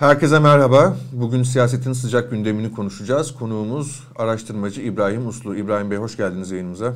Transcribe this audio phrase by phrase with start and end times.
[0.00, 0.96] Herkese merhaba.
[1.12, 3.34] Bugün siyasetin sıcak gündemini konuşacağız.
[3.34, 5.56] Konuğumuz araştırmacı İbrahim Uslu.
[5.56, 6.94] İbrahim Bey hoş geldiniz yayınımıza.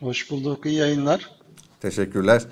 [0.00, 0.66] Hoş bulduk.
[0.66, 1.30] İyi yayınlar.
[1.80, 2.42] Teşekkürler.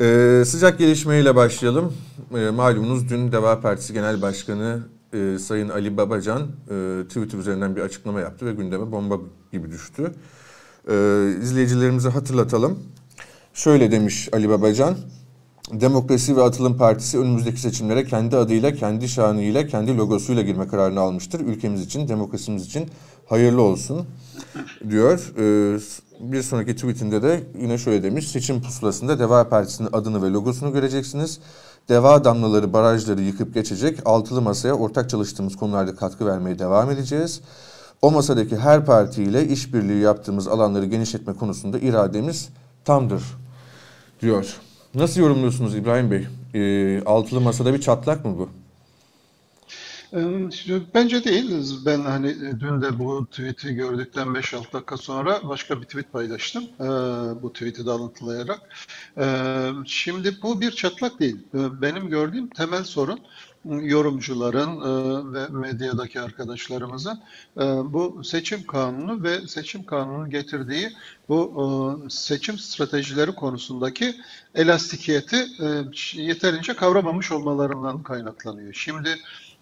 [0.00, 1.94] Ee, sıcak gelişmeyle başlayalım.
[2.34, 4.78] Ee, malumunuz dün Deva Partisi Genel Başkanı
[5.12, 9.18] e, Sayın Ali Babacan e, Twitter üzerinden bir açıklama yaptı ve gündeme bomba
[9.52, 10.14] gibi düştü.
[10.88, 12.78] Ee, izleyicilerimize hatırlatalım.
[13.54, 14.96] Şöyle demiş Ali Babacan.
[15.72, 21.40] Demokrasi ve Atılım Partisi önümüzdeki seçimlere kendi adıyla, kendi şanıyla, kendi logosuyla girme kararını almıştır.
[21.40, 22.88] Ülkemiz için, demokrasimiz için
[23.26, 24.06] hayırlı olsun
[24.90, 25.32] diyor.
[25.38, 25.78] Ee,
[26.20, 28.28] bir sonraki tweetinde de yine şöyle demiş.
[28.28, 31.40] Seçim pusulasında Deva Partisi'nin adını ve logosunu göreceksiniz.
[31.88, 33.98] Deva damlaları, barajları yıkıp geçecek.
[34.04, 37.40] Altılı masaya ortak çalıştığımız konularda katkı vermeye devam edeceğiz.
[38.02, 42.48] O masadaki her partiyle işbirliği yaptığımız alanları genişletme konusunda irademiz
[42.84, 43.22] tamdır
[44.20, 44.60] diyor.
[44.94, 46.26] Nasıl yorumluyorsunuz İbrahim Bey?
[46.54, 48.48] E, altılı masada bir çatlak mı bu?
[50.94, 51.50] Bence değil.
[51.86, 56.64] Ben hani dün de bu tweet'i gördükten 5-6 dakika sonra başka bir tweet paylaştım.
[57.42, 58.60] Bu tweet'i de alıntılayarak.
[59.86, 61.36] Şimdi bu bir çatlak değil.
[61.54, 63.20] Benim gördüğüm temel sorun
[63.64, 64.80] yorumcuların
[65.34, 67.20] ve medyadaki arkadaşlarımızın
[67.84, 70.92] bu seçim kanunu ve seçim kanunun getirdiği
[71.28, 74.16] bu seçim stratejileri konusundaki
[74.54, 75.46] elastikiyeti
[76.14, 78.72] yeterince kavramamış olmalarından kaynaklanıyor.
[78.74, 79.16] Şimdi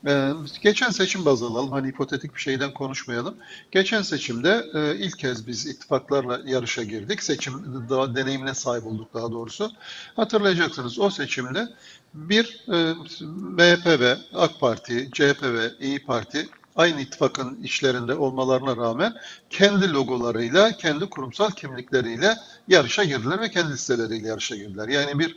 [0.07, 0.33] ee,
[0.63, 1.73] geçen seçim baz alalım.
[1.73, 3.35] Hani hipotetik bir şeyden konuşmayalım.
[3.71, 7.23] Geçen seçimde e, ilk kez biz ittifaklarla yarışa girdik.
[7.23, 9.71] Seçim daha deneyimine sahip olduk daha doğrusu.
[10.17, 11.69] Hatırlayacaksınız o seçimde
[12.15, 12.95] bir e,
[13.27, 19.15] MHP ve AK Parti, CHP ve İyi Parti aynı ittifakın işlerinde olmalarına rağmen
[19.51, 22.35] kendi logolarıyla, kendi kurumsal kimlikleriyle
[22.69, 24.89] yarışa girdiler ve kendi listeleriyle yarışa girdiler.
[24.89, 25.37] Yani bir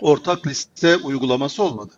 [0.00, 1.92] ortak liste uygulaması olmadı.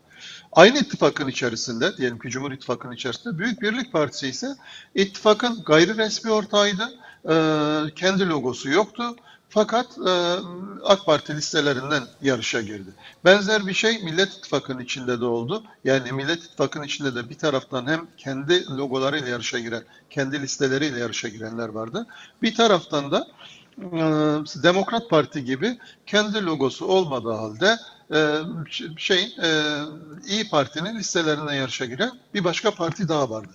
[0.52, 4.56] Aynı ittifakın içerisinde, diyelim ki Cumhur İttifakı'nın içerisinde Büyük Birlik Partisi ise
[4.94, 6.92] ittifakın gayri resmi ortağıydı.
[7.28, 7.34] E,
[7.94, 9.16] kendi logosu yoktu.
[9.48, 10.10] Fakat e,
[10.84, 12.90] AK Parti listelerinden yarışa girdi.
[13.24, 15.64] Benzer bir şey Millet İttifakı'nın içinde de oldu.
[15.84, 21.28] Yani Millet İttifakı'nın içinde de bir taraftan hem kendi logolarıyla yarışa giren, kendi listeleriyle yarışa
[21.28, 22.06] girenler vardı.
[22.42, 23.26] Bir taraftan da
[23.78, 24.00] e,
[24.62, 27.76] Demokrat Parti gibi kendi logosu olmadığı halde
[28.96, 29.48] şey e,
[30.28, 33.52] İyi Parti'nin listelerine yarışa giren bir başka parti daha vardı.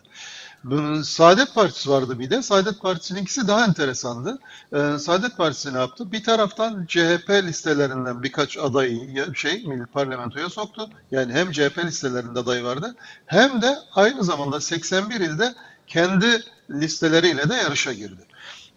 [1.03, 2.41] Saadet Partisi vardı bir de.
[2.41, 4.40] Saadet Partisi'nin ikisi daha enteresandı.
[4.73, 6.12] Ee, Saadet Partisi ne yaptı?
[6.12, 10.90] Bir taraftan CHP listelerinden birkaç adayı şey Milli Parlamentoya soktu.
[11.12, 15.56] Yani hem CHP listelerinde aday vardı hem de aynı zamanda 81 ilde
[15.88, 18.27] kendi listeleriyle de yarışa girdi.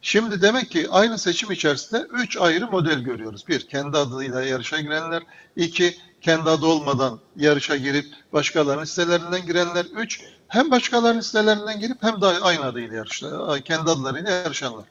[0.02, 3.48] Şimdi demek ki aynı seçim içerisinde üç ayrı model görüyoruz.
[3.48, 5.22] Bir, kendi adıyla yarışa girenler.
[5.56, 9.84] iki kendi adı olmadan yarışa girip başkalarının listelerinden girenler.
[9.84, 14.84] Üç, hem başkalarının listelerinden girip hem de aynı adıyla yarışlar, kendi adlarıyla yarışanlar.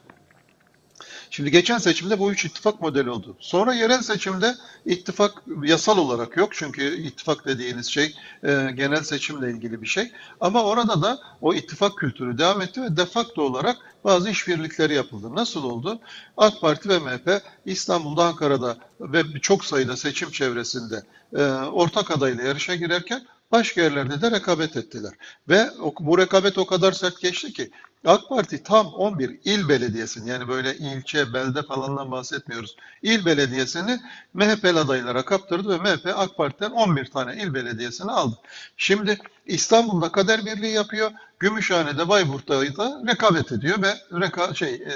[1.40, 3.36] Şimdi geçen seçimde bu üç ittifak modeli oldu.
[3.38, 6.48] Sonra yerel seçimde ittifak yasal olarak yok.
[6.52, 8.14] Çünkü ittifak dediğiniz şey
[8.44, 10.12] e, genel seçimle ilgili bir şey.
[10.40, 15.34] Ama orada da o ittifak kültürü devam etti ve defakto olarak bazı işbirlikleri yapıldı.
[15.34, 16.00] Nasıl oldu?
[16.36, 21.02] AK Parti ve MHP İstanbul'da, Ankara'da ve çok sayıda seçim çevresinde
[21.36, 25.12] e, ortak adayla yarışa girerken başka yerlerde de rekabet ettiler.
[25.48, 27.70] Ve bu rekabet o kadar sert geçti ki
[28.04, 32.76] AK Parti tam 11 il belediyesini yani böyle ilçe, belde falandan bahsetmiyoruz.
[33.02, 34.00] İl belediyesini
[34.34, 38.38] MHP adaylara kaptırdı ve MHP AK Parti'den 11 tane il belediyesini aldı.
[38.76, 41.10] Şimdi İstanbul'da kader birliği yapıyor.
[41.38, 44.92] Gümüşhane'de Bayburt'ta da rekabet ediyor ve reka şey e,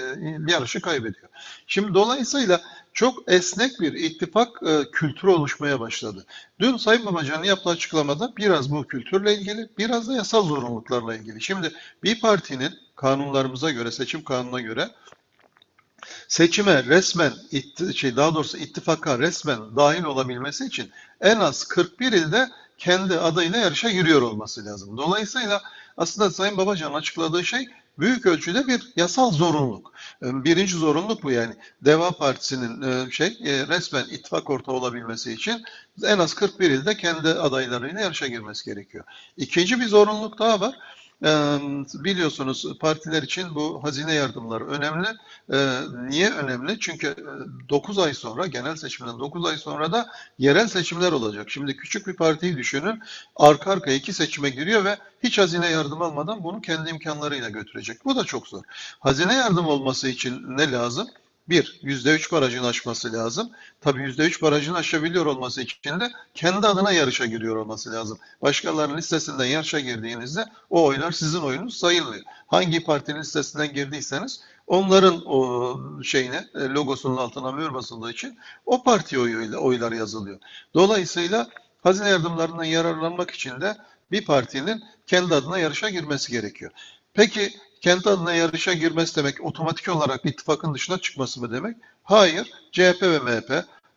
[0.49, 1.29] yarışı kaybediyor.
[1.67, 2.61] Şimdi dolayısıyla
[2.95, 6.27] çok esnek bir ittifak e, kültürü oluşmaya başladı.
[6.61, 11.43] Dün Sayın Babacan'ın yaptığı açıklamada biraz bu kültürle ilgili, biraz da yasal zorunluluklarla ilgili.
[11.43, 11.73] Şimdi
[12.03, 14.91] bir partinin kanunlarımıza göre, seçim kanununa göre
[16.29, 17.33] seçime resmen
[17.95, 20.91] şey daha doğrusu ittifaka resmen dahil olabilmesi için
[21.21, 24.97] en az 41 ilde kendi adayla yarışa giriyor olması lazım.
[24.97, 25.63] Dolayısıyla
[25.97, 27.69] aslında Sayın Babacan açıkladığı şey
[27.99, 29.93] büyük ölçüde bir yasal zorunluluk.
[30.23, 31.55] Ee, birinci zorunluluk bu yani.
[31.83, 35.65] Deva Partisi'nin e, şey e, resmen ittifak ortağı olabilmesi için
[36.05, 39.05] en az 41 ilde kendi adaylarıyla yarışa girmesi gerekiyor.
[39.37, 40.75] İkinci bir zorunluluk daha var
[41.95, 45.09] biliyorsunuz partiler için bu hazine yardımları önemli.
[46.11, 46.81] Niye önemli?
[46.81, 47.17] Çünkü
[47.69, 51.51] 9 ay sonra, genel seçimden 9 ay sonra da yerel seçimler olacak.
[51.51, 53.01] Şimdi küçük bir partiyi düşünün,
[53.37, 58.05] arka arka iki seçime giriyor ve hiç hazine yardım almadan bunu kendi imkanlarıyla götürecek.
[58.05, 58.63] Bu da çok zor.
[59.01, 61.09] Hazine yardım olması için ne lazım?
[61.49, 63.51] Bir, %3 barajını aşması lazım.
[63.81, 68.19] Tabii %3 barajını aşabiliyor olması için de kendi adına yarışa giriyor olması lazım.
[68.43, 72.23] Başkalarının listesinden yarışa girdiğinizde o oylar sizin oyunuz sayılmıyor.
[72.47, 79.19] Hangi partinin listesinden girdiyseniz onların o şeyine e, logosunun altına mühür basıldığı için o parti
[79.19, 80.39] oyuyla oylar yazılıyor.
[80.75, 81.49] Dolayısıyla
[81.83, 83.77] hazine yardımlarından yararlanmak için de
[84.11, 86.71] bir partinin kendi adına yarışa girmesi gerekiyor.
[87.15, 87.53] Peki
[87.85, 91.77] kendi adına yarışa girmesi demek otomatik olarak ittifakın dışına çıkması mı demek?
[92.05, 92.53] Hayır.
[92.73, 93.51] CHP ve MHP,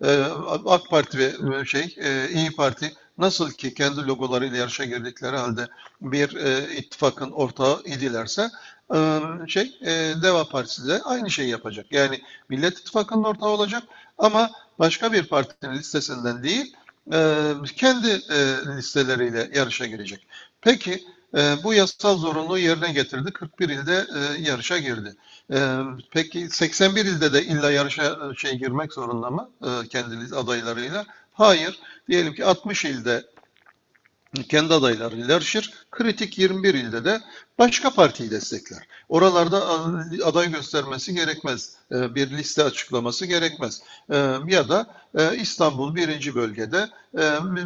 [0.03, 0.23] e,
[0.65, 5.67] AK Parti ve şey e, İyi Parti nasıl ki kendi logolarıyla yarışa girdikleri halde
[6.01, 8.49] bir e, ittifakın ortağı idilerse
[8.95, 11.85] e, şey e, Deva Partisi de aynı şeyi yapacak.
[11.91, 13.83] Yani Millet İttifakı'nın ortağı olacak
[14.17, 16.75] ama başka bir partinin listesinden değil
[17.13, 18.37] e, kendi e,
[18.77, 20.27] listeleriyle yarışa girecek.
[20.61, 21.03] Peki
[21.35, 23.31] e, bu yasal zorunluluğu yerine getirdi.
[23.31, 25.15] 41 ilde e, yarışa girdi.
[25.53, 25.77] E,
[26.11, 31.05] peki 81 ilde de illa yarışa e, şey girmek zorunda mı e, kendi adaylarıyla?
[31.33, 31.79] Hayır.
[32.09, 33.25] Diyelim ki 60 ilde
[34.49, 35.73] kendi adaylarıyla yarışır.
[35.91, 37.21] Kritik 21 ilde de
[37.59, 38.87] başka partiyi destekler.
[39.09, 39.67] Oralarda
[40.25, 41.75] aday göstermesi gerekmez.
[41.91, 43.81] E, bir liste açıklaması gerekmez.
[44.09, 44.87] E, ya da
[45.35, 46.89] İstanbul birinci bölgede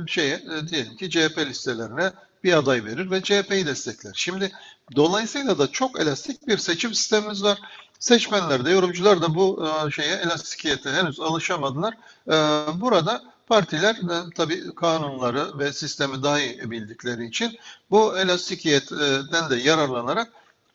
[0.07, 2.11] şeye diyelim ki CHP listelerine
[2.43, 4.11] bir aday verir ve CHP'yi destekler.
[4.15, 4.51] Şimdi
[4.95, 7.59] dolayısıyla da çok elastik bir seçim sistemimiz var.
[7.99, 11.93] Seçmenler de yorumcular da bu şeye elastikiyete henüz alışamadılar.
[12.73, 13.97] Burada partiler
[14.35, 17.57] tabii kanunları ve sistemi daha iyi bildikleri için
[17.91, 20.31] bu elastikiyetten de yararlanarak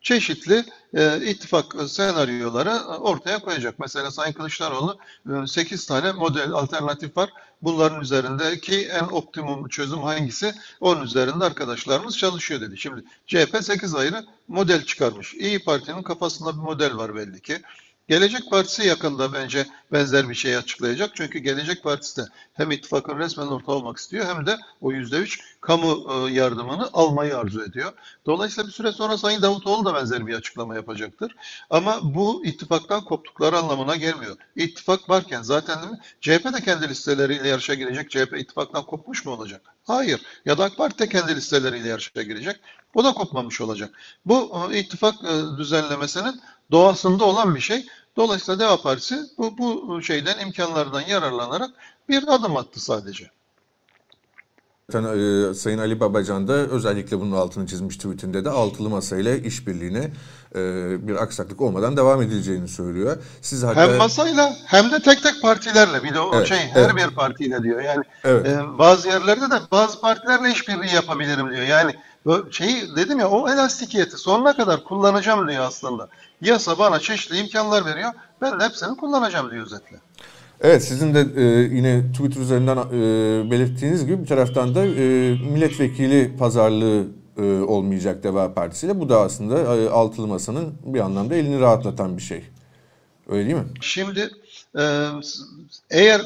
[0.06, 0.64] çeşitli
[0.94, 3.79] e, ittifak senaryoları ortaya koyacak.
[3.79, 4.99] Mesela Sayın Kılıçdaroğlu
[5.44, 7.31] e, 8 tane model alternatif var.
[7.62, 10.55] Bunların üzerindeki en optimum çözüm hangisi?
[10.81, 12.79] Onun üzerinde arkadaşlarımız çalışıyor dedi.
[12.79, 15.35] Şimdi CHP 8 ayrı model çıkarmış.
[15.35, 17.62] İyi Parti'nin kafasında bir model var belli ki.
[18.08, 21.11] Gelecek Partisi yakında bence benzer bir şey açıklayacak.
[21.14, 25.41] Çünkü Gelecek Partisi de hem ittifakın resmen ortağı olmak istiyor hem de o yüzde üç
[25.61, 27.93] kamu e, yardımını almayı arzu ediyor.
[28.26, 31.37] Dolayısıyla bir süre sonra Sayın Davutoğlu da benzer bir açıklama yapacaktır.
[31.70, 34.37] Ama bu ittifaktan koptukları anlamına gelmiyor.
[34.56, 36.00] İttifak varken zaten?
[36.20, 38.11] CHP de kendi listeleriyle yarışa girecek.
[38.11, 39.75] CHP ittifaktan kopmuş mu olacak?
[39.86, 40.22] Hayır.
[40.44, 42.60] Ya da AK Parti de kendi listeleriyle yarışa girecek.
[42.94, 43.94] O da kopmamış olacak.
[44.26, 46.40] Bu e, ittifak e, düzenlemesinin
[46.70, 47.86] doğasında olan bir şey.
[48.16, 51.70] Dolayısıyla Deva Partisi bu, bu şeyden imkanlardan yararlanarak
[52.08, 53.30] bir adım attı sadece.
[54.92, 60.10] Zaten e, Sayın Ali Babacan da özellikle bunun altını çizmiş tweetinde de altılı masayla işbirliğine
[60.54, 60.60] e,
[61.08, 63.16] bir aksaklık olmadan devam edileceğini söylüyor.
[63.42, 63.82] Siz hatta...
[63.82, 66.96] Hem masayla hem de tek tek partilerle bir de o evet, şey her evet.
[66.96, 67.80] bir partiyle diyor.
[67.80, 68.46] Yani evet.
[68.46, 71.66] e, bazı yerlerde de bazı partilerle işbirliği yapabilirim diyor.
[71.66, 71.94] Yani
[72.50, 76.08] şeyi dedim ya o elastikiyeti sonuna kadar kullanacağım diyor aslında.
[76.40, 78.12] Yasa bana çeşitli imkanlar veriyor.
[78.40, 79.96] Ben de hepsini kullanacağım diyor özetle.
[80.61, 85.00] Evet sizin de e, yine Twitter üzerinden e, belirttiğiniz gibi bir taraftan da e,
[85.53, 87.06] milletvekili pazarlığı
[87.38, 89.00] e, olmayacak Deva Partisi ile.
[89.00, 92.44] Bu da aslında e, altılı masanın bir anlamda elini rahatlatan bir şey.
[93.29, 93.67] Öyle değil mi?
[93.81, 94.31] Şimdi
[94.79, 95.06] e,
[95.91, 96.23] eğer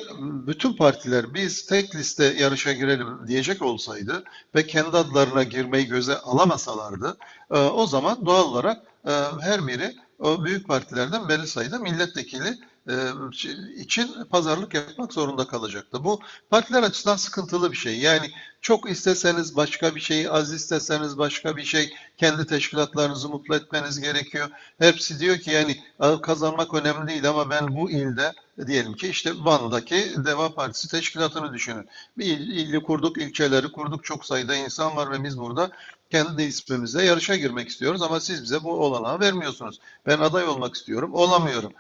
[0.47, 4.25] bütün partiler biz tek liste yarışa girelim diyecek olsaydı
[4.55, 7.17] ve kendi adlarına girmeyi göze alamasalardı
[7.51, 12.59] e, o zaman doğal olarak e, her biri o büyük partilerden belli sayıda milletvekili
[13.77, 16.05] için pazarlık yapmak zorunda kalacaktı.
[16.05, 16.21] Bu
[16.51, 17.99] partiler açısından sıkıntılı bir şey.
[17.99, 18.31] Yani
[18.61, 24.51] çok isteseniz başka bir şeyi, az isteseniz başka bir şey, kendi teşkilatlarınızı mutlu etmeniz gerekiyor.
[24.79, 25.77] Hepsi diyor ki yani
[26.23, 28.33] kazanmak önemli değil ama ben bu ilde
[28.67, 31.89] diyelim ki işte Van'daki Deva Partisi teşkilatını düşünün.
[32.19, 35.71] Bir il, ili kurduk, ilçeleri kurduk, çok sayıda insan var ve biz burada
[36.11, 39.81] kendi ismimize yarışa girmek istiyoruz ama siz bize bu olanağı vermiyorsunuz.
[40.07, 41.73] Ben aday olmak istiyorum, olamıyorum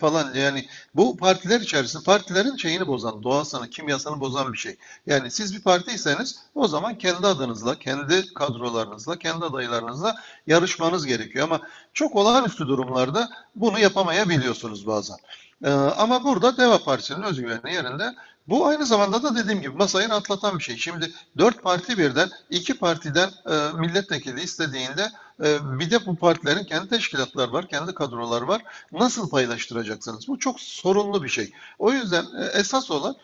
[0.00, 0.34] falan.
[0.34, 4.76] Yani bu partiler içerisinde partilerin şeyini bozan, doğasını, kimyasını bozan bir şey.
[5.06, 10.14] Yani siz bir partiyseniz o zaman kendi adınızla, kendi kadrolarınızla, kendi adaylarınızla
[10.46, 11.44] yarışmanız gerekiyor.
[11.44, 11.60] Ama
[11.92, 15.16] çok olağanüstü durumlarda bunu yapamayabiliyorsunuz bazen.
[15.64, 18.14] Ee, ama burada Deva Partisi'nin özgüveni yerinde.
[18.48, 20.76] Bu aynı zamanda da dediğim gibi masayı atlatan bir şey.
[20.76, 25.10] Şimdi dört parti birden iki partiden e, milletvekili istediğinde
[25.44, 28.62] e, bir de bu partilerin kendi teşkilatları var, kendi kadroları var.
[28.92, 30.28] Nasıl paylaştıracaksınız?
[30.28, 31.52] Bu çok sorunlu bir şey.
[31.78, 33.16] O yüzden e, esas olan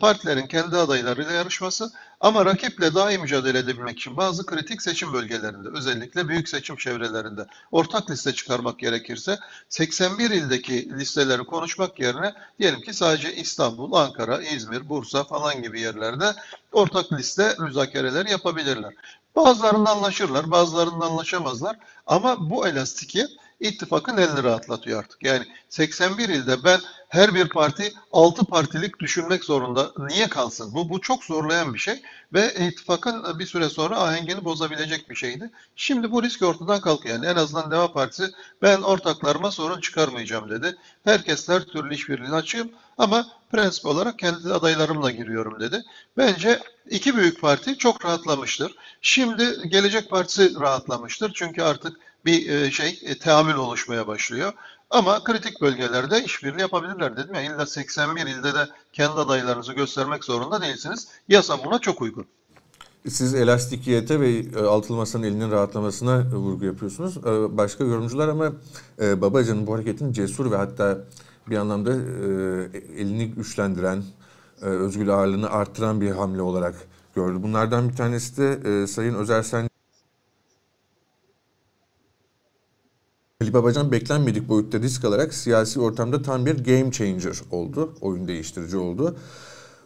[0.00, 5.68] partilerin kendi adaylarıyla yarışması ama rakiple daha iyi mücadele edebilmek için bazı kritik seçim bölgelerinde
[5.68, 12.94] özellikle büyük seçim çevrelerinde ortak liste çıkarmak gerekirse 81 ildeki listeleri konuşmak yerine diyelim ki
[12.94, 16.34] sadece İstanbul, Ankara, İzmir, Bursa falan gibi yerlerde
[16.72, 18.94] ortak liste müzakereleri yapabilirler.
[19.36, 25.24] Bazılarında anlaşırlar, bazılarında anlaşamazlar ama bu elastikiyet ittifakın elini rahatlatıyor artık.
[25.24, 29.92] Yani 81 ilde ben her bir parti 6 partilik düşünmek zorunda.
[29.98, 30.74] Niye kalsın?
[30.74, 32.02] Bu, bu çok zorlayan bir şey
[32.32, 35.50] ve ittifakın bir süre sonra ahengini bozabilecek bir şeydi.
[35.76, 37.14] Şimdi bu risk ortadan kalkıyor.
[37.14, 38.30] Yani en azından Deva Partisi
[38.62, 40.76] ben ortaklarıma sorun çıkarmayacağım dedi.
[41.04, 45.82] Herkes her türlü işbirliğini açığım ama prensip olarak kendi adaylarımla giriyorum dedi.
[46.16, 48.74] Bence iki büyük parti çok rahatlamıştır.
[49.02, 51.32] Şimdi Gelecek Partisi rahatlamıştır.
[51.34, 54.52] Çünkü artık bir e, şey e, teamül oluşmaya başlıyor.
[54.90, 57.42] Ama kritik bölgelerde işbirliği yapabilirler dedim ya.
[57.42, 61.08] İlla 81 ilde de kendi adaylarınızı göstermek zorunda değilsiniz.
[61.28, 62.26] Yasa buna çok uygun.
[63.08, 67.24] Siz elastikiyete ve e, altılı masanın elinin rahatlamasına vurgu yapıyorsunuz.
[67.56, 68.52] Başka yorumcular ama
[69.00, 70.98] Babacan'ın bu hareketin cesur ve hatta
[71.48, 71.92] bir anlamda
[72.96, 74.02] elini güçlendiren,
[74.60, 76.74] özgür ağırlığını arttıran bir hamle olarak
[77.14, 77.42] gördü.
[77.42, 79.70] Bunlardan bir tanesi de Sayın Özersen
[83.42, 87.94] Ali Babacan beklenmedik boyutta risk alarak siyasi ortamda tam bir game changer oldu.
[88.00, 89.16] Oyun değiştirici oldu.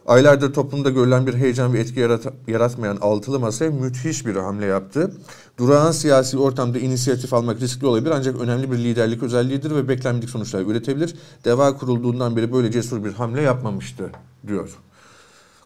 [0.05, 5.11] Aylardır toplumda görülen bir heyecan ve etki yarat yaratmayan altılı masaya müthiş bir hamle yaptı.
[5.57, 10.61] Durağan siyasi ortamda inisiyatif almak riskli olabilir ancak önemli bir liderlik özelliğidir ve beklenmedik sonuçlar
[10.61, 11.15] üretebilir.
[11.45, 14.11] Deva kurulduğundan beri böyle cesur bir hamle yapmamıştı
[14.47, 14.69] diyor.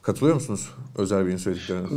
[0.02, 1.88] Katılıyor musunuz Özer Bey'in söylediklerine?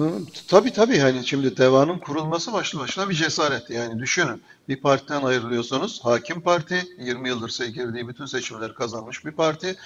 [0.48, 3.70] Tabii tabii yani şimdi devanın kurulması başlı başına bir cesaret.
[3.70, 9.76] Yani düşünün bir partiden ayrılıyorsanız hakim parti 20 yıldır girdiği bütün seçimleri kazanmış bir parti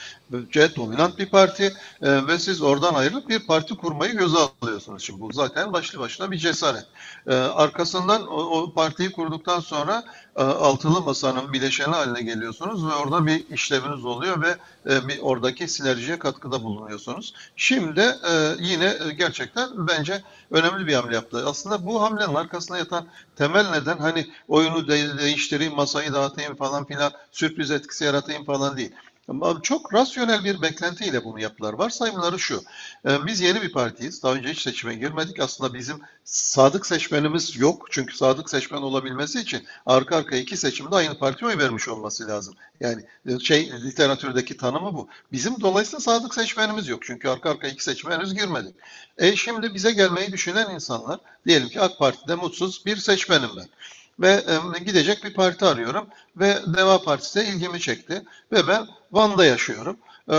[0.50, 5.02] C dominant bir parti e, ve siz oradan ayrılıp bir parti kurmayı göze alıyorsunuz.
[5.02, 6.86] Şimdi bu zaten başlı başına bir cesaret.
[7.26, 10.04] E, arkasından o, o partiyi kurduktan sonra
[10.36, 14.56] e, altılı masanın bileşeni haline geliyorsunuz ve orada bir işleviniz oluyor ve
[14.92, 17.34] e, bir oradaki sinerjiye katkıda bulunuyorsunuz.
[17.56, 21.44] Şimdi e, yine gerçekten bence önemli bir hamle yaptı.
[21.46, 24.26] Aslında bu hamlenin arkasında yatan temel neden hani
[24.76, 28.92] oyunu de değiştireyim, masayı dağıtayım falan filan, sürpriz etkisi yaratayım falan değil.
[29.62, 31.72] Çok rasyonel bir beklentiyle bunu yaptılar.
[31.72, 32.62] Varsayımları şu.
[33.08, 34.22] Ee, biz yeni bir partiyiz.
[34.22, 35.40] Daha önce hiç seçime girmedik.
[35.40, 37.86] Aslında bizim sadık seçmenimiz yok.
[37.90, 42.54] Çünkü sadık seçmen olabilmesi için arka arkaya iki seçimde aynı partiye oy vermiş olması lazım.
[42.80, 45.08] Yani e, şey literatürdeki tanımı bu.
[45.32, 47.00] Bizim dolayısıyla sadık seçmenimiz yok.
[47.02, 48.74] Çünkü arka arkaya iki seçime henüz girmedik.
[49.18, 53.66] E şimdi bize gelmeyi düşünen insanlar diyelim ki AK Parti'de mutsuz bir seçmenim ben
[54.20, 54.44] ve
[54.76, 56.08] e, gidecek bir parti arıyorum.
[56.36, 58.22] Ve Deva Partisi de ilgimi çekti.
[58.52, 59.96] Ve ben Van'da yaşıyorum.
[60.28, 60.36] E,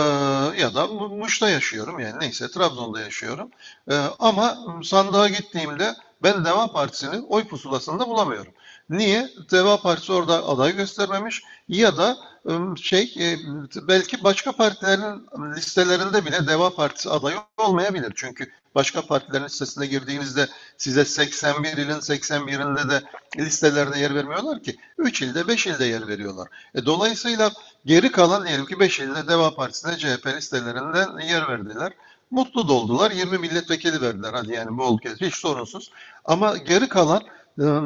[0.61, 1.99] ya da Muş'ta yaşıyorum.
[1.99, 3.51] Yani neyse Trabzon'da yaşıyorum.
[3.91, 8.53] E, ama sandığa gittiğimde ben Deva Partisi'nin oy pusulasında bulamıyorum.
[8.89, 9.29] Niye?
[9.51, 12.17] Deva Partisi orada aday göstermemiş ya da
[12.81, 13.13] şey
[13.87, 18.13] belki başka partilerin listelerinde bile Deva Partisi adayı olmayabilir.
[18.15, 23.01] Çünkü başka partilerin listesine girdiğinizde size 81 ilin 81'inde de
[23.37, 24.77] listelerde yer vermiyorlar ki.
[24.97, 26.47] 3 ilde 5 ilde yer veriyorlar.
[26.75, 27.51] E, dolayısıyla
[27.85, 31.93] geri kalan diyelim ki 5 ilde Deva Partisi'ne CHP listelerinde yer verdiler.
[32.31, 33.11] Mutlu doldular.
[33.11, 34.33] 20 milletvekili verdiler.
[34.33, 35.91] Hadi yani bol kez hiç sorunsuz.
[36.25, 37.23] Ama geri kalan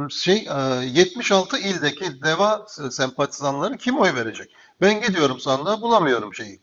[0.10, 0.48] şey
[0.84, 4.52] 76 ildeki DEVA sempatizanları kim oy verecek?
[4.82, 6.60] Ben gidiyorum sandığa bulamıyorum şeyi.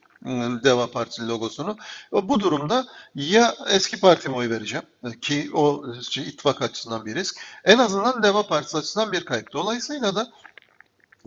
[0.65, 1.77] Deva Partisi logosunu.
[2.13, 4.85] Bu durumda ya eski partime oy vereceğim
[5.21, 7.41] ki o şey, ittifak açısından bir risk.
[7.65, 9.53] En azından Deva Partisi açısından bir kayıp.
[9.53, 10.29] Dolayısıyla da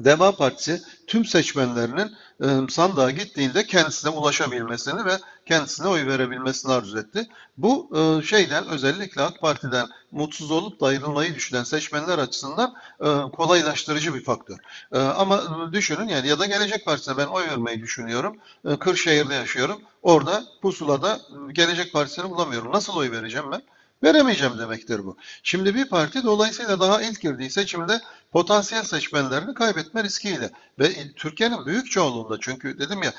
[0.05, 5.11] Deva Partisi tüm seçmenlerinin e, sandığa gittiğinde kendisine ulaşabilmesini ve
[5.45, 7.27] kendisine oy verebilmesini arzu etti.
[7.57, 14.13] Bu e, şeyden özellikle AK Parti'den mutsuz olup da ayrılmayı düşünen seçmenler açısından e, kolaylaştırıcı
[14.13, 14.57] bir faktör.
[14.91, 18.37] Ama düşünün yani ya da Gelecek Partisi'ne ben oy vermeyi düşünüyorum.
[18.79, 19.81] Kırşehir'de yaşıyorum.
[20.01, 21.19] Orada pusulada
[21.51, 22.71] Gelecek Partisi'ni bulamıyorum.
[22.71, 23.61] Nasıl oy vereceğim ben?
[24.03, 25.17] Veremeyeceğim demektir bu.
[25.43, 31.91] Şimdi bir parti dolayısıyla daha ilk girdiği seçimde potansiyel seçmenlerini kaybetme riskiyle ve Türkiye'nin büyük
[31.91, 33.13] çoğunluğunda çünkü dedim ya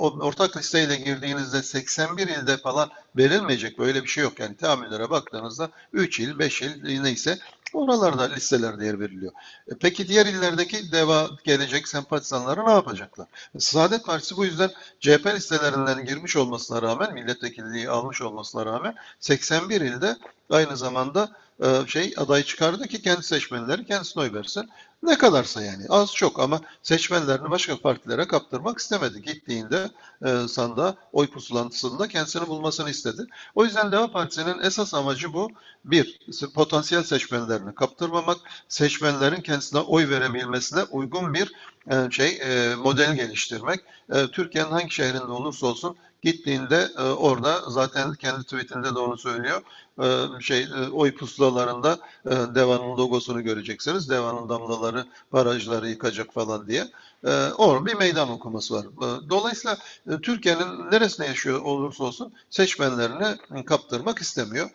[0.00, 4.40] ortak listeyle girdiğinizde 81 ilde falan verilmeyecek böyle bir şey yok.
[4.40, 7.38] Yani tahammüllere baktığınızda 3 il, 5 il neyse
[7.72, 9.32] Oralarda listelerde yer veriliyor.
[9.68, 13.26] E peki diğer illerdeki DEVA gelecek sempatizanları ne yapacaklar?
[13.58, 20.16] Saadet Partisi bu yüzden CHP listelerinden girmiş olmasına rağmen, milletvekilliği almış olmasına rağmen 81 ilde
[20.50, 21.28] aynı zamanda
[21.62, 24.70] e, şey aday çıkardı ki kendi seçmenleri kendisine oy versin.
[25.02, 29.22] Ne kadarsa yani az çok ama seçmenlerini başka partilere kaptırmak istemedi.
[29.22, 29.90] Gittiğinde
[30.26, 33.26] e, sandığa oy pusulantısında kendisini bulmasını istedi.
[33.54, 35.50] O yüzden Deva Partisi'nin esas amacı bu.
[35.84, 36.18] Bir,
[36.54, 38.36] potansiyel seçmenlerini kaptırmamak,
[38.68, 41.52] seçmenlerin kendisine oy verebilmesine uygun bir
[41.90, 43.80] e, şey e, model geliştirmek.
[44.12, 49.62] E, Türkiye'nin hangi şehrinde olursa olsun gittiğinde e, orada zaten kendi tweetinde de onu söylüyor.
[50.02, 54.10] E, şey e, oy pusulalarında e, Deva'nın logosunu göreceksiniz.
[54.10, 56.86] Deva'nın damlaları barajları yıkacak falan diye.
[57.24, 58.84] E, orada bir meydan okuması var.
[58.84, 59.78] E, dolayısıyla
[60.10, 64.70] e, Türkiye'nin neresine yaşıyor olursa olsun seçmenlerini kaptırmak istemiyor.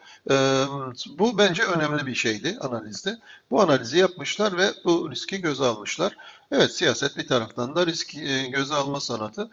[1.20, 3.20] Bu bence önemli bir şeydi analizde.
[3.52, 6.18] Bu analizi yapmışlar ve bu riski göze almışlar.
[6.52, 8.16] Evet siyaset bir taraftan da risk
[8.52, 9.50] göze alma sanatı.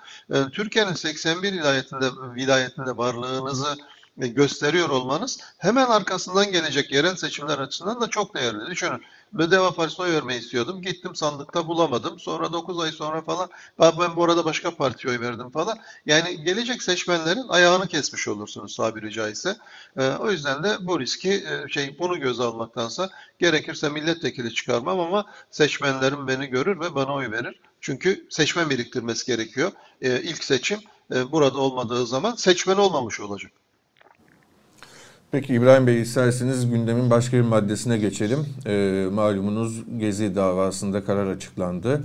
[0.53, 3.77] Türkiye'nin 81 vilayetinde vilayetinde varlığınızı
[4.17, 8.71] gösteriyor olmanız hemen arkasından gelecek yerel seçimler açısından da çok değerli.
[8.71, 9.03] Düşünün.
[9.33, 10.83] Deva Partisi'ne oy vermeyi istiyordum.
[10.83, 12.19] Gittim sandıkta bulamadım.
[12.19, 13.51] Sonra 9 ay sonra falan
[13.81, 15.79] ben bu arada başka partiye oy verdim falan.
[16.07, 19.57] Yani gelecek seçmenlerin ayağını kesmiş olursunuz tabiri caizse.
[19.97, 25.27] E, o yüzden de bu riski e, şey bunu göz almaktansa gerekirse milletvekili çıkarmam ama
[25.51, 27.61] seçmenlerim beni görür ve bana oy verir.
[27.81, 29.73] Çünkü seçmen biriktirmesi gerekiyor.
[30.01, 30.81] E, ilk seçim
[31.15, 33.62] e, burada olmadığı zaman seçmen olmamış olacak.
[35.33, 38.47] Peki İbrahim Bey isterseniz gündemin başka bir maddesine geçelim.
[38.67, 42.03] E, malumunuz Gezi davasında karar açıklandı.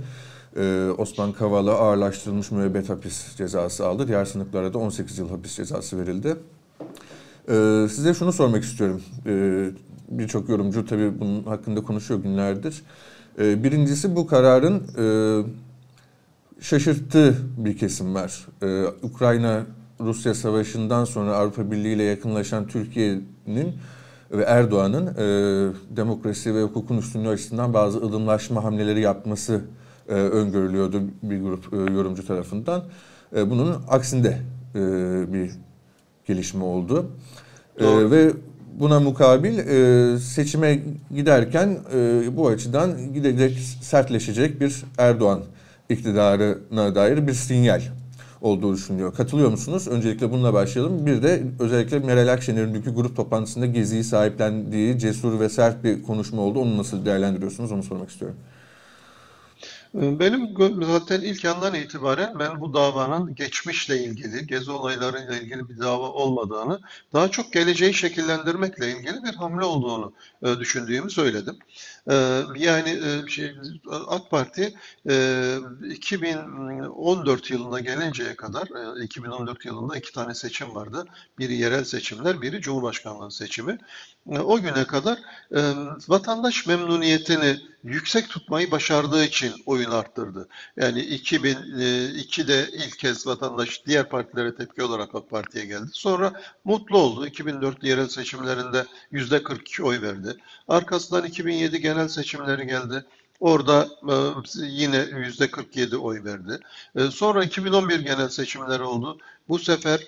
[0.56, 4.08] E, Osman Kavala ağırlaştırılmış müebbet hapis cezası aldı.
[4.08, 6.36] Diğer sanıklara da 18 yıl hapis cezası verildi.
[7.48, 9.02] E, size şunu sormak istiyorum.
[9.26, 9.64] E,
[10.08, 12.82] Birçok yorumcu tabii bunun hakkında konuşuyor günlerdir.
[13.38, 15.06] E, birincisi bu kararın e,
[16.60, 18.46] şaşırttığı bir kesim var.
[18.62, 19.66] E, Ukrayna
[20.00, 23.74] Rusya Savaşı'ndan sonra Avrupa Birliği ile yakınlaşan Türkiye'nin
[24.30, 25.16] ve Erdoğan'ın e,
[25.96, 29.60] demokrasi ve hukukun üstünlüğü açısından bazı ılımlaşma hamleleri yapması
[30.08, 32.84] e, öngörülüyordu bir grup e, yorumcu tarafından.
[33.36, 34.38] E, bunun aksinde
[34.74, 34.80] e,
[35.32, 35.50] bir
[36.26, 37.10] gelişme oldu.
[37.80, 38.32] E, ve
[38.80, 40.80] buna mukabil e, seçime
[41.14, 45.40] giderken e, bu açıdan giderek sertleşecek bir Erdoğan
[45.88, 47.82] iktidarına dair bir sinyal
[48.40, 49.14] olduğu düşünülüyor.
[49.14, 49.88] Katılıyor musunuz?
[49.88, 51.06] Öncelikle bununla başlayalım.
[51.06, 56.42] Bir de özellikle Meral Akşener'in dünkü grup toplantısında Gezi'yi sahiplendiği cesur ve sert bir konuşma
[56.42, 56.60] oldu.
[56.60, 57.72] Onu nasıl değerlendiriyorsunuz?
[57.72, 58.36] Onu sormak istiyorum.
[59.94, 60.54] Benim
[60.86, 66.80] zaten ilk yandan itibaren ben bu davanın geçmişle ilgili, gezi olaylarıyla ilgili bir dava olmadığını,
[67.12, 71.58] daha çok geleceği şekillendirmekle ilgili bir hamle olduğunu e, düşündüğümü söyledim.
[72.10, 72.14] E,
[72.56, 73.54] yani e, şey,
[74.08, 74.74] AK Parti
[75.90, 78.68] 2014 yılına gelinceye kadar,
[79.02, 81.04] 2014 yılında iki tane seçim vardı.
[81.38, 83.78] Biri yerel seçimler, biri Cumhurbaşkanlığı seçimi.
[84.28, 85.18] O güne kadar
[86.08, 90.48] vatandaş memnuniyetini yüksek tutmayı başardığı için oyun arttırdı.
[90.76, 95.88] Yani 2002'de ilk kez vatandaş diğer partilere tepki olarak AK Parti'ye geldi.
[95.92, 96.32] Sonra
[96.64, 97.26] mutlu oldu.
[97.26, 100.36] 2004 yerel seçimlerinde %42 oy verdi.
[100.68, 103.04] Arkasından 2007 genel seçimleri geldi.
[103.40, 104.14] Orada e,
[104.66, 106.60] yine yüzde 47 oy verdi.
[106.96, 109.18] E, sonra 2011 genel seçimleri oldu.
[109.48, 110.06] Bu sefer e,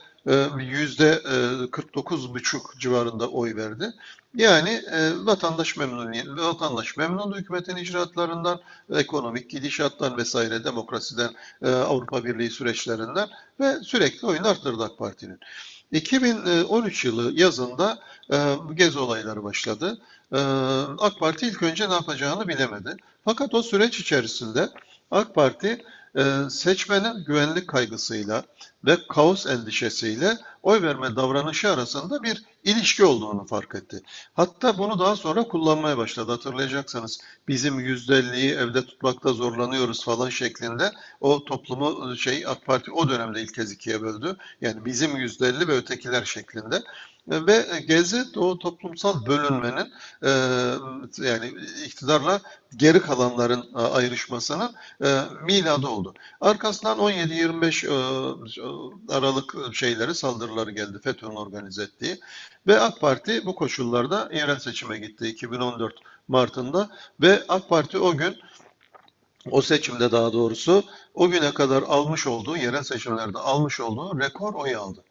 [0.59, 3.92] yüzde 49,5 civarında oy verdi.
[4.35, 8.61] Yani e, vatandaş memnun, vatandaş memnun hükümetin icraatlarından,
[8.94, 11.30] ekonomik gidişattan vesaire, demokrasiden,
[11.62, 13.28] e, Avrupa Birliği süreçlerinden
[13.61, 15.40] ve sürekli oyun arttırdı AK Parti'nin.
[15.92, 17.98] 2013 yılı yazında
[18.33, 19.98] e, gezi olayları başladı.
[20.33, 20.38] E,
[20.98, 22.96] AK Parti ilk önce ne yapacağını bilemedi.
[23.24, 24.68] Fakat o süreç içerisinde
[25.11, 25.85] AK Parti e,
[26.51, 28.44] seçmenin güvenlik kaygısıyla
[28.85, 34.03] ve kaos endişesiyle oy verme davranışı arasında bir ilişki olduğunu fark etti.
[34.35, 36.33] Hatta bunu daha sonra kullanmaya başladı.
[36.33, 43.42] Hatırlayacaksanız bizim %50'yi evde tutmakta zorlanıyoruz falan şeklinde o toplumu şey AK Parti o dönemde
[43.42, 44.37] ilk kez ikiye böldü.
[44.61, 46.83] Yani bizim %50 ve ötekiler şeklinde
[47.31, 50.31] ve Gezi o toplumsal bölünmenin e,
[51.29, 51.53] yani
[51.87, 52.40] iktidarla
[52.77, 56.14] geri kalanların e, ayrışmasının e, miladı oldu.
[56.40, 62.21] Arkasından 17-25 Aralık şeyleri saldırıları geldi FETÖ'nün organize ettiği
[62.66, 65.95] ve AK Parti bu koşullarda yerel seçime gitti 2014
[66.29, 66.90] Mart'ında
[67.21, 68.37] ve AK Parti o gün
[69.51, 74.77] o seçimde daha doğrusu o güne kadar almış olduğu yerel seçimlerde almış olduğu rekor oy
[74.77, 75.05] aldı.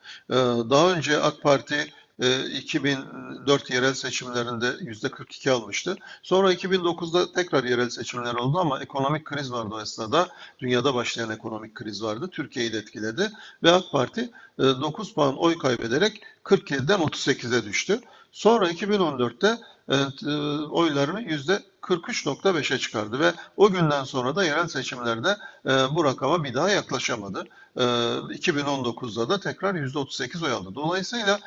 [0.70, 5.98] Daha önce AK Parti 2004 ee, yerel seçimlerinde %42 almıştı.
[6.24, 10.28] Sonra 2009'da tekrar yerel seçimler oldu ama ekonomik kriz vardı o esnada.
[10.60, 12.30] Dünyada başlayan ekonomik kriz vardı.
[12.32, 13.32] Türkiye'yi de etkiledi.
[13.64, 14.30] Ve AK Parti
[14.60, 18.02] 9 e, puan oy kaybederek 47'den 38'e düştü.
[18.32, 19.58] Sonra 2014'te
[19.90, 19.96] e,
[20.30, 20.34] e,
[20.66, 26.70] oylarını yüzde 43.5'e çıkardı ve o günden sonra da yerel seçimlerde bu rakama bir daha
[26.70, 27.46] yaklaşamadı.
[27.76, 30.76] 2019'da da tekrar yüzde 38 oy aldı.
[30.76, 31.40] Dolayısıyla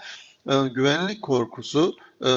[0.50, 2.30] e, güvenlik korkusu, e,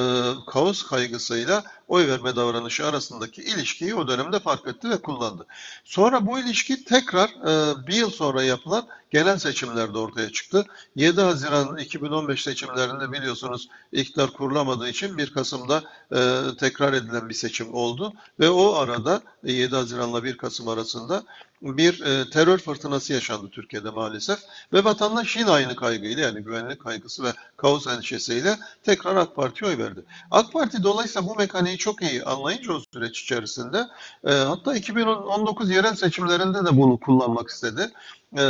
[0.46, 5.46] kaos kaygısıyla oy verme davranışı arasındaki ilişkiyi o dönemde fark etti ve kullandı.
[5.84, 10.66] Sonra bu ilişki tekrar e, bir yıl sonra yapılan genel seçimlerde ortaya çıktı.
[10.96, 17.74] 7 Haziran 2015 seçimlerinde biliyorsunuz iktidar kurulamadığı için 1 Kasım'da e, tekrar edilen bir seçim
[17.74, 21.22] oldu ve o arada 7 Haziran'la 1 Kasım arasında
[21.66, 24.38] bir e, terör fırtınası yaşandı Türkiye'de maalesef
[24.72, 29.78] ve vatandaş yine aynı kaygıyla yani güvenlik kaygısı ve kaos endişesiyle tekrar AK Parti'ye oy
[29.78, 30.04] verdi.
[30.30, 33.86] AK Parti dolayısıyla bu mekaniği çok iyi anlayınca o süreç içerisinde
[34.24, 37.90] e, hatta 2019 yerel seçimlerinde de bunu kullanmak istedi.
[38.38, 38.42] E,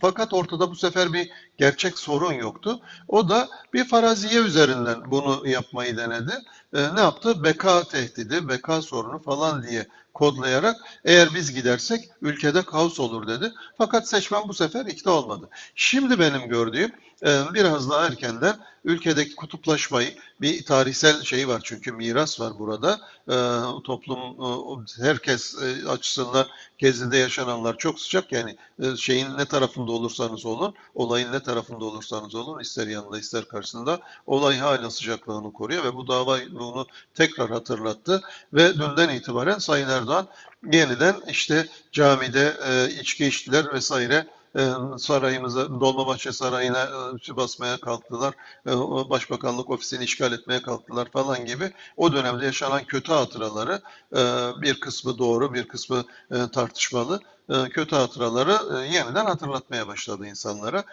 [0.00, 2.80] fakat ortada bu sefer bir gerçek sorun yoktu.
[3.08, 6.32] O da bir faraziye üzerinden bunu yapmayı denedi.
[6.74, 7.44] E, ne yaptı?
[7.44, 13.52] Beka tehdidi, beka sorunu falan diye kodlayarak eğer biz gidersek ülkede kaos olur dedi.
[13.78, 15.48] Fakat seçmen bu sefer ikna olmadı.
[15.74, 22.40] Şimdi benim gördüğüm e, biraz daha erkenden ülkedeki kutuplaşmayı bir tarihsel şey var çünkü miras
[22.40, 23.00] var burada.
[23.28, 23.36] E,
[23.84, 25.56] toplum e, herkes
[25.88, 26.46] açısından
[26.78, 28.56] gezide yaşananlar çok sıcak yani
[28.96, 34.58] şeyin ne tarafında olursanız olun, olayın ne tarafında olursanız olun ister yanında ister karşısında olay
[34.58, 38.22] hala sıcaklığını koruyor ve bu dava bunu tekrar hatırlattı
[38.52, 40.03] ve dünden itibaren Sayın Erdoğan
[40.72, 42.52] yeniden işte camide
[43.00, 44.26] içki içtiler vesaire.
[44.58, 46.88] E, sarayımıza, Dolmabahçe Sarayı'na
[47.28, 48.34] e, basmaya kalktılar.
[48.66, 48.70] E,
[49.10, 51.72] Başbakanlık ofisini işgal etmeye kalktılar falan gibi.
[51.96, 53.80] O dönemde yaşanan kötü hatıraları
[54.62, 56.04] bir kısmı doğru, bir kısmı
[56.52, 57.20] tartışmalı
[57.70, 60.84] kötü hatıraları yeniden hatırlatmaya başladı insanlara.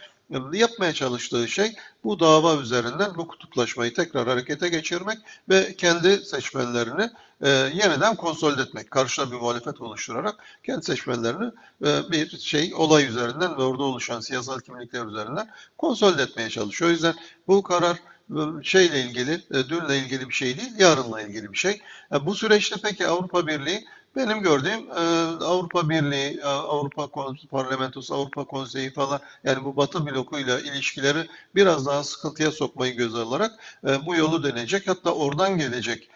[0.53, 5.17] Yapmaya çalıştığı şey bu dava üzerinden bu kutuplaşmayı tekrar harekete geçirmek
[5.49, 7.09] ve kendi seçmenlerini
[7.41, 8.91] e, yeniden konsolide etmek.
[8.91, 11.51] Karşıda bir muhalefet oluşturarak kendi seçmenlerini
[11.85, 16.91] e, bir şey olay üzerinden ve orada oluşan siyasal kimlikler üzerinden konsolide etmeye çalışıyor.
[16.91, 17.15] O yüzden
[17.47, 17.97] bu karar
[18.29, 21.81] e, şeyle ilgili, e, dünle ilgili bir şey değil, yarınla ilgili bir şey.
[22.13, 24.99] E, bu süreçte peki Avrupa Birliği benim gördüğüm e,
[25.45, 27.07] Avrupa Birliği, e, Avrupa
[27.51, 33.51] Parlamentosu, Avrupa Konseyi falan yani bu Batı blokuyla ilişkileri biraz daha sıkıntıya sokmayı göze alarak
[33.87, 34.87] e, bu yolu deneyecek.
[34.87, 36.09] Hatta oradan gelecek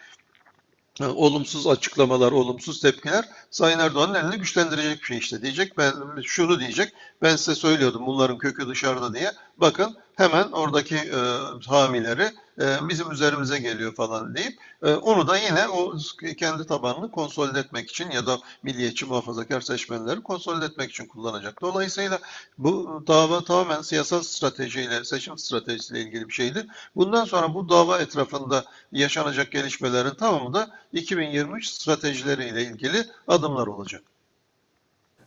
[1.01, 5.77] olumsuz açıklamalar, olumsuz tepkiler Sayın Erdoğan'ın elini güçlendirecek bir şey işte diyecek.
[5.77, 6.93] Ben şunu diyecek.
[7.21, 9.31] Ben size söylüyordum bunların kökü dışarıda diye.
[9.57, 11.19] Bakın hemen oradaki e,
[11.67, 15.93] hamileri e, bizim üzerimize geliyor falan deyip e, onu da yine o
[16.37, 21.61] kendi tabanını konsolide etmek için ya da milliyetçi muhafazakar seçmenleri konsolide etmek için kullanacak.
[21.61, 22.19] Dolayısıyla
[22.57, 26.67] bu dava tamamen siyasal stratejiyle, seçim stratejisiyle ilgili bir şeydir.
[26.95, 34.01] Bundan sonra bu dava etrafında yaşanacak gelişmelerin tamamı da 2023 stratejileriyle ilgili adımlar olacak.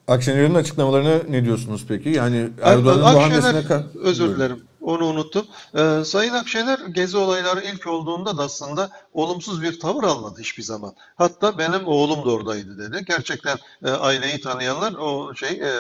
[0.09, 2.09] Akşener'in açıklamalarına ne diyorsunuz peki?
[2.09, 3.85] Yani Erdoğan'ın bu hamlesine...
[3.95, 4.68] Özür dilerim.
[4.89, 5.47] Onu unuttum.
[5.75, 10.95] Ee, Sayın Akşener gezi olayları ilk olduğunda da aslında olumsuz bir tavır almadı hiçbir zaman.
[11.17, 13.05] Hatta benim oğlum da oradaydı dedi.
[13.05, 15.73] Gerçekten e, aileyi tanıyanlar o şey e,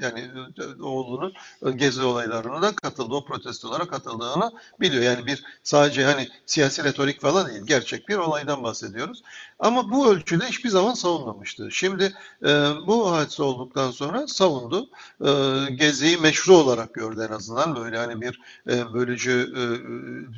[0.00, 1.32] yani e, oğlunun
[1.76, 5.02] gezi olaylarına da katıldı, o protestolara katıldığını biliyor.
[5.02, 9.22] Yani bir sadece hani siyasi retorik falan değil, gerçek bir olaydan bahsediyoruz.
[9.60, 11.68] Ama bu ölçüde hiçbir zaman savunmamıştı.
[11.70, 12.48] Şimdi e,
[12.86, 14.88] bu hadise olduktan sonra savundu.
[15.24, 15.30] E,
[15.74, 19.62] geziyi meşru olarak gördü en azından böyle hani bir e, bölücü e,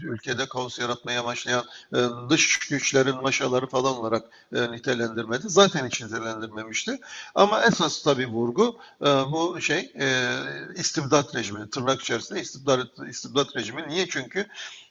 [0.07, 1.99] ülkede kaos yaratmaya başlayan e,
[2.31, 5.49] dış güçlerin maşaları falan olarak e, nitelendirmedi.
[5.49, 6.99] Zaten hiç nitelendirmemişti.
[7.35, 10.37] Ama esas tabii vurgu e, bu şey e,
[10.77, 13.89] istibdat rejimi, tırnak içerisinde istibdat, istibdat rejimi.
[13.89, 14.07] Niye?
[14.09, 14.47] Çünkü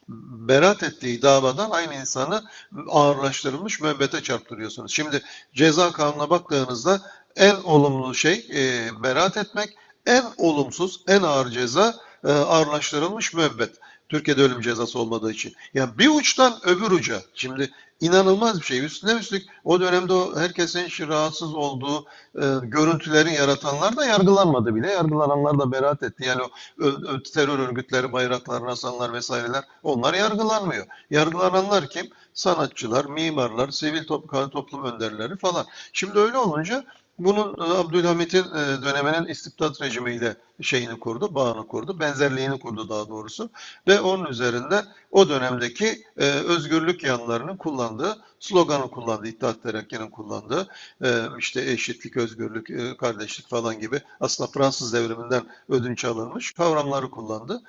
[0.08, 2.44] beraat ettiği davadan aynı insanı
[2.88, 4.92] ağırlaştırılmış müebbete çarptırıyorsunuz.
[4.92, 5.22] Şimdi
[5.54, 7.00] ceza kanuna baktığınızda
[7.36, 13.76] en olumlu şey e, beraat etmek, en olumsuz, en ağır ceza e, ağırlaştırılmış müebbet.
[14.12, 15.52] Türkiye'de ölüm cezası olmadığı için.
[15.74, 17.22] Yani bir uçtan öbür uca.
[17.34, 17.70] Şimdi
[18.00, 18.84] inanılmaz bir şey.
[18.84, 24.90] Üstüne üstlük o dönemde o herkesin rahatsız olduğu e, görüntüleri yaratanlar da yargılanmadı bile.
[24.90, 26.24] Yargılananlar da beraat etti.
[26.26, 26.50] Yani o,
[26.84, 30.86] o terör örgütleri, bayraklar, rasanlar vesaireler onlar yargılanmıyor.
[31.10, 32.06] Yargılananlar kim?
[32.34, 35.66] Sanatçılar, mimarlar, sivil top, toplum önderleri falan.
[35.92, 36.84] Şimdi öyle olunca
[37.24, 43.50] bunun e, Abdülhamit'in e, döneminin istibdat rejimiyle şeyini kurdu, bağını kurdu, benzerliğini kurdu daha doğrusu.
[43.88, 50.68] Ve onun üzerinde o dönemdeki e, özgürlük yanlarının kullandığı, sloganı kullandı, İttihat Terakki'nin kullandığı,
[51.38, 57.62] işte eşitlik, özgürlük, kardeşlik falan gibi aslında Fransız devriminden ödünç alınmış kavramları kullandı.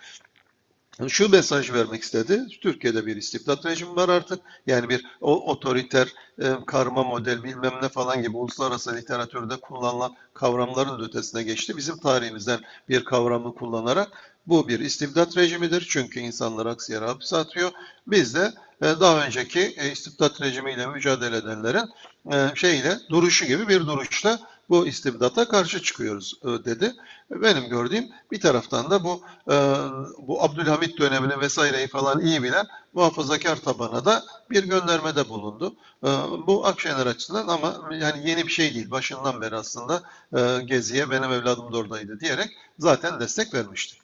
[1.07, 2.47] Şu mesaj vermek istedi.
[2.61, 4.39] Türkiye'de bir istibdat rejimi var artık.
[4.67, 11.03] Yani bir o otoriter e, karma model bilmem ne falan gibi uluslararası literatürde kullanılan kavramların
[11.03, 11.77] ötesine geçti.
[11.77, 14.11] Bizim tarihimizden bir kavramı kullanarak
[14.47, 15.87] bu bir istibdat rejimidir.
[15.89, 17.71] Çünkü insanlar aksi yere hapse atıyor.
[18.07, 21.89] Biz de e, daha önceki e, istibdat rejimiyle mücadele edenlerin
[22.31, 26.93] e, şeyle duruşu gibi bir duruşla bu istibdata karşı çıkıyoruz dedi.
[27.31, 29.21] Benim gördüğüm bir taraftan da bu
[30.27, 35.75] bu Abdülhamit dönemini vesaireyi falan iyi bilen muhafazakar tabana da bir göndermede bulundu.
[36.47, 38.91] Bu Akşener açısından ama yani yeni bir şey değil.
[38.91, 40.01] Başından beri aslında
[40.65, 42.49] Gezi'ye benim evladım da oradaydı diyerek
[42.79, 43.97] zaten destek vermişti.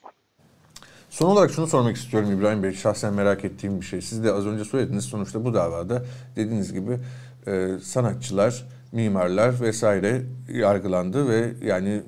[1.10, 2.72] Son olarak şunu sormak istiyorum İbrahim Bey.
[2.74, 4.02] Şahsen merak ettiğim bir şey.
[4.02, 5.04] Siz de az önce söylediniz.
[5.04, 6.04] Sonuçta bu davada
[6.36, 7.00] dediğiniz gibi
[7.46, 10.22] e, sanatçılar, mimarlar vesaire
[10.52, 12.02] yargılandı ve yani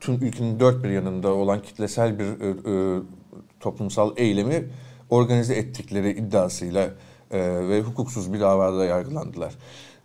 [0.00, 3.02] tüm ülkenin dört bir yanında olan kitlesel bir e, e,
[3.60, 4.64] toplumsal eylemi
[5.10, 6.90] organize ettikleri iddiasıyla
[7.30, 9.54] e, ve hukuksuz bir davada yargılandılar.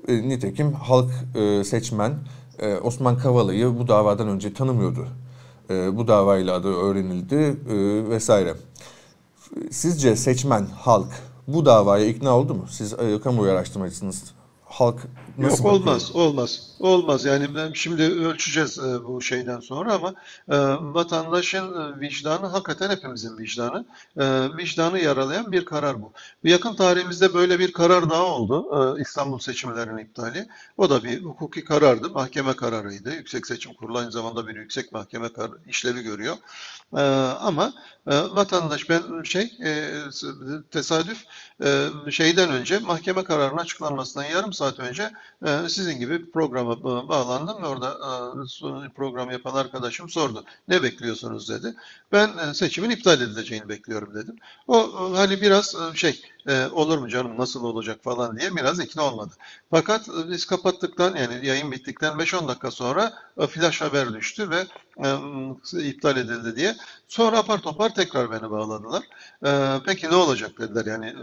[0.08, 2.14] E, nitekim halk e, seçmen
[2.60, 5.08] e, Osman Kavala'yı bu davadan önce tanımıyordu
[5.70, 8.54] e, bu davayla adı öğrenildi e, vesaire.
[9.72, 11.08] Sizce seçmen, halk
[11.48, 12.66] bu davaya ikna oldu mu?
[12.70, 14.24] Siz e, kamuoyu araştırmacısınız.
[14.66, 16.62] Halk nasıl Yok olmaz, olmaz.
[16.80, 20.14] Olmaz yani ben şimdi ölçeceğiz e, bu şeyden sonra ama
[20.50, 20.58] e,
[20.94, 23.86] vatandaşın e, vicdanı hakikaten hepimizin vicdanı.
[24.20, 24.26] E,
[24.58, 26.12] vicdanı yaralayan bir karar bu.
[26.44, 28.68] Yakın tarihimizde böyle bir karar daha oldu.
[28.98, 30.48] E, İstanbul seçimlerinin iptali.
[30.78, 32.10] O da bir hukuki karardı.
[32.10, 33.16] Mahkeme kararıydı.
[33.16, 35.30] Yüksek Seçim Kurulu aynı zamanda bir yüksek mahkeme
[35.68, 36.36] işlevi görüyor.
[36.98, 37.02] E,
[37.40, 37.74] ama
[38.08, 39.92] e, vatandaş ben şey e,
[40.72, 41.26] tesadüf
[41.64, 45.12] e, şeyden önce mahkeme kararının açıklanmasından yarım saat önce
[45.68, 47.98] sizin gibi program programa bağlandım ve orada
[48.86, 50.44] e, program yapan arkadaşım sordu.
[50.68, 51.76] Ne bekliyorsunuz dedi.
[52.12, 54.36] Ben e, seçimin iptal edileceğini bekliyorum dedim.
[54.68, 56.22] O e, hani biraz şey
[56.72, 59.34] olur mu canım nasıl olacak falan diye biraz ikna olmadı.
[59.72, 63.14] Fakat biz kapattıktan yani yayın bittikten 5-10 dakika sonra
[63.50, 64.66] flash haber düştü ve
[65.88, 66.76] iptal edildi diye.
[67.08, 69.04] Sonra apar topar tekrar beni bağladılar.
[69.86, 71.16] Peki ne olacak dediler yani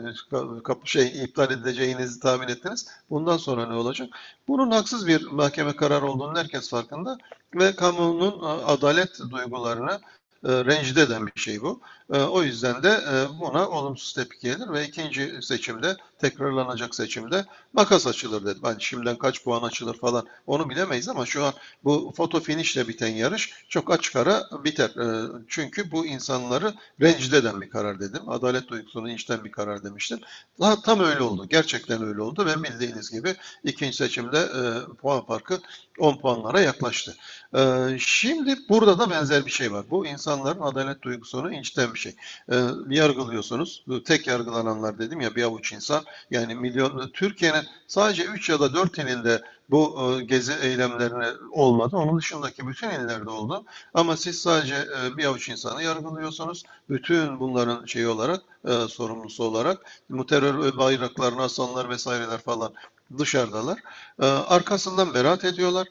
[0.85, 2.87] şey iptal edileceğinizi tahmin ettiniz.
[3.11, 4.09] Bundan sonra ne olacak?
[4.49, 7.19] Bunun haksız bir mahkeme kararı olduğunu herkes farkında
[7.55, 11.81] ve kamunun adalet duygularını e, rencide eden bir şey bu.
[12.13, 18.07] E, o yüzden de e, buna olumsuz tepki gelir ve ikinci seçimde tekrarlanacak seçimde makas
[18.07, 18.59] açılır dedi.
[18.65, 21.53] Yani şimdiden kaç puan açılır falan onu bilemeyiz ama şu an
[21.85, 24.91] bu foto finişle biten yarış çok açık ara biter.
[25.49, 28.29] Çünkü bu insanları rencide eden bir karar dedim.
[28.29, 30.21] Adalet duygusunu içten bir karar demiştim.
[30.61, 31.47] Daha tam öyle oldu.
[31.51, 34.49] Gerçekten öyle oldu ve bildiğiniz gibi ikinci seçimde
[35.01, 35.61] puan farkı
[35.99, 37.17] 10 puanlara yaklaştı.
[37.99, 39.85] Şimdi burada da benzer bir şey var.
[39.91, 42.15] Bu insanların adalet duygusunu içten bir şey.
[42.53, 42.57] E,
[42.89, 43.85] yargılıyorsunuz.
[44.05, 46.05] Tek yargılananlar dedim ya bir avuç insan.
[46.31, 51.97] Yani milyon Türkiye'nin sadece 3 ya da 4 ilinde bu e, gezi eylemlerine olmadı.
[51.97, 53.65] Onun dışındaki bütün illerde oldu.
[53.95, 56.65] Ama siz sadece e, bir avuç insanı yargılıyorsunuz.
[56.91, 59.79] Bütün bunların şeyi olarak, e, sorumlusu olarak
[60.11, 62.73] bu terör bayraklarını asanlar vesaireler falan
[63.19, 63.79] dışarıdalar.
[64.49, 65.89] Arkasından beraat ediyorlar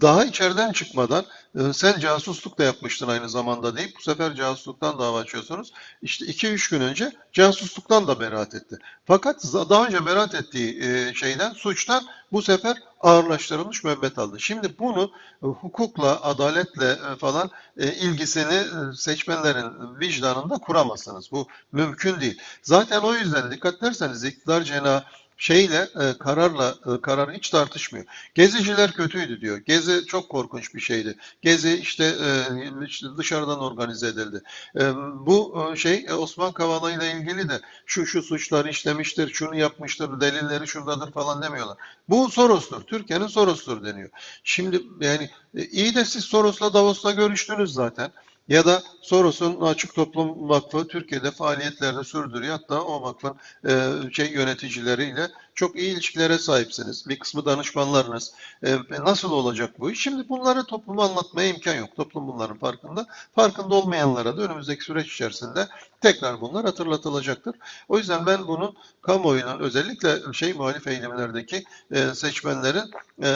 [0.00, 1.24] daha içeriden çıkmadan
[1.54, 5.72] e, sen casusluk da yapmıştın aynı zamanda deyip bu sefer casusluktan dava açıyorsunuz.
[6.02, 8.78] İşte 2-3 gün önce casusluktan da beraat etti.
[9.04, 14.40] Fakat daha önce beraat ettiği e, şeyden, suçtan bu sefer ağırlaştırılmış müebbet aldı.
[14.40, 15.10] Şimdi bunu
[15.42, 18.62] e, hukukla, adaletle falan ilgisini
[18.96, 21.32] seçmenlerin vicdanında kuramazsınız.
[21.32, 22.40] Bu mümkün değil.
[22.62, 25.04] Zaten o yüzden dikkat ederseniz iktidar cenahı
[25.36, 28.06] şeyle e, kararla e, karar hiç tartışmıyor.
[28.34, 29.58] Geziciler kötüydü diyor.
[29.58, 31.16] Gezi çok korkunç bir şeydi.
[31.42, 34.42] Gezi işte, e, işte dışarıdan organize edildi.
[34.76, 34.94] E,
[35.26, 40.20] bu e, şey e, Osman Kavala ile ilgili de şu şu suçlar işlemiştir, şunu yapmıştır,
[40.20, 41.76] delilleri şuradadır falan demiyorlar.
[42.08, 42.82] Bu Soros'tur.
[42.82, 44.10] Türkiye'nin Soros'tur deniyor.
[44.44, 48.12] Şimdi yani e, iyi de siz Soros'la Davos'la görüştünüz zaten
[48.48, 52.58] ya da Soros'un Açık Toplum Vakfı Türkiye'de faaliyetlerde sürdürüyor.
[52.58, 53.36] Hatta o vakfın
[53.68, 57.08] e, şey yöneticileriyle çok iyi ilişkilere sahipsiniz.
[57.08, 58.32] Bir kısmı danışmanlarınız.
[58.64, 60.00] E, nasıl olacak bu iş?
[60.00, 61.96] Şimdi bunları topluma anlatmaya imkan yok.
[61.96, 63.06] Toplum bunların farkında.
[63.34, 65.68] Farkında olmayanlara da önümüzdeki süreç içerisinde
[66.00, 67.54] tekrar bunlar hatırlatılacaktır.
[67.88, 72.90] O yüzden ben bunun kamuoyuna özellikle şey muhalif eğilimlerdeki e, seçmenlerin
[73.22, 73.30] e,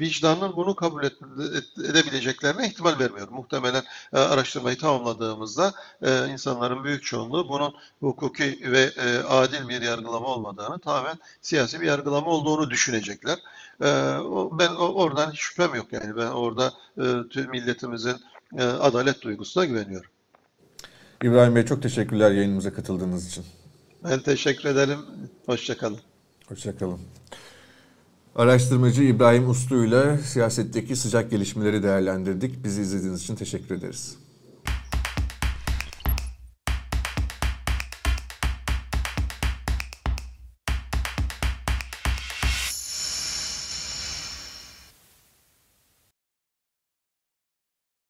[0.00, 1.12] vicdanının bunu kabul et,
[1.78, 3.34] edebileceklerine ihtimal vermiyorum.
[3.34, 10.26] Muhtemelen e, araştırmayı tamamladığımızda e, insanların büyük çoğunluğu bunun hukuki ve e, adil bir yargılama
[10.26, 13.38] olmadığını, tamamen siyasi bir yargılama olduğunu düşünecekler.
[13.82, 13.88] E,
[14.58, 16.16] ben oradan hiç şüphem yok yani.
[16.16, 18.16] Ben orada e, tüm milletimizin
[18.58, 20.13] e, adalet duygusuna güveniyorum.
[21.22, 23.44] İbrahim Bey çok teşekkürler yayınımıza katıldığınız için.
[24.04, 24.98] Ben teşekkür ederim.
[25.46, 25.98] Hoşçakalın.
[26.48, 27.00] Hoşçakalın.
[28.34, 32.64] Araştırmacı İbrahim Uslu ile siyasetteki sıcak gelişmeleri değerlendirdik.
[32.64, 34.16] Bizi izlediğiniz için teşekkür ederiz.